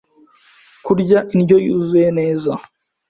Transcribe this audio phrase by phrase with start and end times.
[0.85, 2.51] kurya indyo yuzuye neza